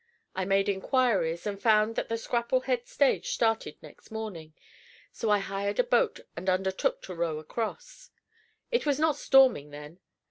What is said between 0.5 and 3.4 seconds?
inquiries, and found that the Scrapplehead stage